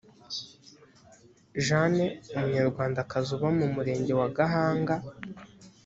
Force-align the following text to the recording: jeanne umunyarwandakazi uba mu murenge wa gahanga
jeanne 1.65 2.05
umunyarwandakazi 2.35 3.29
uba 3.37 3.49
mu 3.59 3.67
murenge 3.73 4.11
wa 4.19 4.27
gahanga 4.37 4.95